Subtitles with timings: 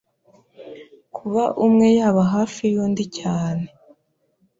[1.15, 3.65] Kuba umwe yaba hafi y’undi cyane